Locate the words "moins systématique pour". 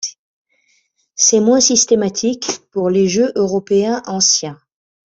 1.39-2.89